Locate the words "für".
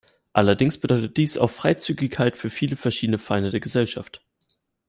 2.35-2.49